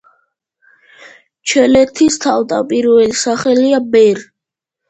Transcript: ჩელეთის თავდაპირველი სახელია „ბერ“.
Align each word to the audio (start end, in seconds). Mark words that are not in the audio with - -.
ჩელეთის 1.51 2.17
თავდაპირველი 2.25 3.15
სახელია 3.25 3.83
„ბერ“. 3.93 4.27